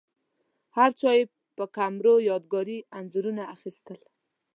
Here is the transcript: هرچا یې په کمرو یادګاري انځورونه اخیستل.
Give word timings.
هرچا 0.77 1.09
یې 1.17 1.23
په 1.57 1.63
کمرو 1.77 2.13
یادګاري 2.29 2.77
انځورونه 2.97 3.43
اخیستل. 3.55 3.97